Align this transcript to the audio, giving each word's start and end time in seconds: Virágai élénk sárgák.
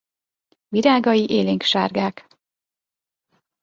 Virágai 0.67 1.29
élénk 1.29 1.61
sárgák. 1.63 2.27